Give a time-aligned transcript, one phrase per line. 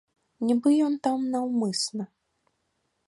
[0.51, 2.03] Нібы ён там наўмысна.